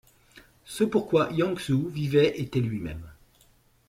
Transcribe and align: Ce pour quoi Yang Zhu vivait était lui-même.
Ce 0.65 0.83
pour 0.83 1.07
quoi 1.07 1.29
Yang 1.31 1.59
Zhu 1.59 1.87
vivait 1.89 2.39
était 2.41 2.59
lui-même. 2.59 3.05